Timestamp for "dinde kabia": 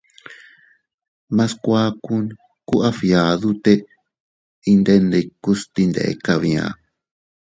5.75-6.65